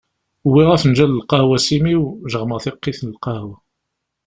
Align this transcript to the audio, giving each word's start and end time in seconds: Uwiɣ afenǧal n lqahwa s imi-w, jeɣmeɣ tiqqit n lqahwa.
Uwiɣ 0.47 0.69
afenǧal 0.75 1.09
n 1.13 1.17
lqahwa 1.21 1.57
s 1.65 1.67
imi-w, 1.75 2.03
jeɣmeɣ 2.31 2.59
tiqqit 2.63 2.99
n 3.03 3.13
lqahwa. 3.15 3.57